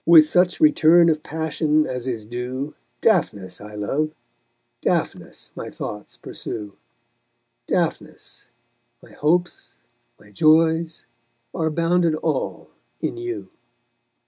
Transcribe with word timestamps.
With 0.03 0.27
such 0.27 0.59
return 0.59 1.09
of 1.09 1.21
passion 1.21 1.85
as 1.85 2.07
is 2.07 2.25
due, 2.25 2.73
Daphnis 3.01 3.61
I 3.61 3.75
love, 3.75 4.09
Daphnis 4.81 5.51
my 5.55 5.69
thoughts 5.69 6.17
pursue, 6.17 6.75
Daphnis, 7.67 8.47
my 9.03 9.11
hopes, 9.11 9.75
my 10.19 10.31
joys 10.31 11.05
are 11.53 11.69
bounded 11.69 12.15
all 12.15 12.69
in 12.99 13.13
you_! 13.17 13.49